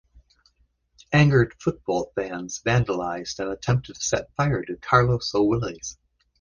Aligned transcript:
Angered 1.13 1.53
football 1.59 2.11
fans 2.15 2.59
vandalized 2.65 3.37
and 3.37 3.51
attempted 3.51 3.97
to 3.97 4.01
set 4.01 4.33
fire 4.35 4.63
to 4.63 4.75
"Carlos 4.77 5.31
O’ 5.35 5.43
Willys". 5.43 5.95